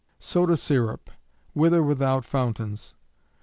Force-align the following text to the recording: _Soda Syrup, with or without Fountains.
_Soda 0.19 0.57
Syrup, 0.57 1.11
with 1.53 1.75
or 1.75 1.83
without 1.83 2.25
Fountains. 2.25 2.95